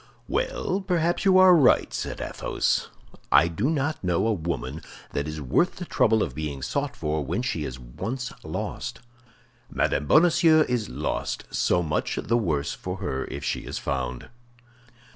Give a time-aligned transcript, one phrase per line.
[0.27, 2.87] "Well, perhaps you are right," said Athos.
[3.31, 4.81] "I do not know a woman
[5.11, 9.01] that is worth the trouble of being sought for when she is once lost.
[9.69, 14.29] Madame Bonacieux is lost; so much the worse for her if she is found."